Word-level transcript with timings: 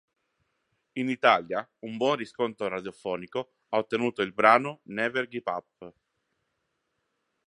In 0.93 1.09
Italia 1.09 1.63
un 1.81 1.95
buon 1.97 2.15
riscontro 2.15 2.67
radiofonico 2.67 3.51
ha 3.69 3.77
ottenuto 3.77 4.23
il 4.23 4.33
brano 4.33 4.79
"Never 4.85 5.27
give 5.27 5.47
up". 5.51 5.93